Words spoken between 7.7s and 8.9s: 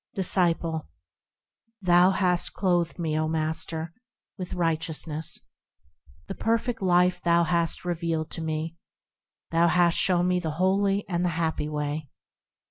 revealed to me;